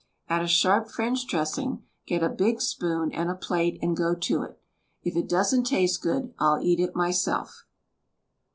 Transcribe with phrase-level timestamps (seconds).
[0.29, 4.41] Add a sharp French dressing, get a big spoon and a plate and go to
[4.41, 4.59] it.
[5.03, 7.65] If it doesn't taste good, I'll eat it myself.